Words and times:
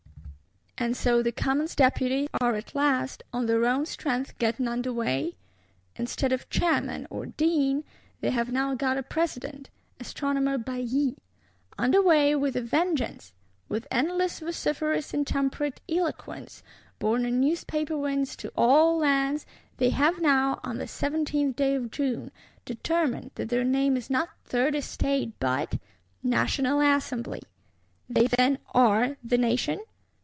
And 0.77 0.97
so 0.97 1.21
the 1.21 1.31
Commons 1.31 1.75
Deputies 1.75 2.27
are 2.41 2.55
at 2.55 2.73
last 2.73 3.21
on 3.31 3.45
their 3.45 3.67
own 3.67 3.85
strength 3.85 4.35
getting 4.39 4.67
under 4.67 4.91
way? 4.91 5.35
Instead 5.95 6.31
of 6.31 6.49
Chairman, 6.49 7.05
or 7.11 7.27
Dean, 7.27 7.83
they 8.21 8.31
have 8.31 8.51
now 8.51 8.73
got 8.73 8.97
a 8.97 9.03
President: 9.03 9.69
Astronomer 9.99 10.57
Bailly. 10.57 11.17
Under 11.77 12.01
way, 12.01 12.33
with 12.35 12.55
a 12.55 12.63
vengeance! 12.63 13.31
With 13.69 13.85
endless 13.91 14.39
vociferous 14.39 15.13
and 15.13 15.27
temperate 15.27 15.81
eloquence, 15.87 16.63
borne 16.97 17.27
on 17.27 17.39
Newspaper 17.39 17.95
wings 17.95 18.35
to 18.37 18.51
all 18.57 18.97
lands, 18.97 19.45
they 19.77 19.91
have 19.91 20.19
now, 20.19 20.59
on 20.63 20.79
this 20.79 20.99
17th 20.99 21.55
day 21.55 21.75
of 21.75 21.91
June, 21.91 22.31
determined 22.65 23.29
that 23.35 23.49
their 23.49 23.63
name 23.65 23.95
is 23.95 24.09
not 24.09 24.29
Third 24.45 24.73
Estate, 24.73 25.33
but—National 25.39 26.81
Assembly! 26.81 27.43
They, 28.09 28.25
then, 28.25 28.57
are 28.73 29.17
the 29.23 29.37
Nation? 29.37 29.79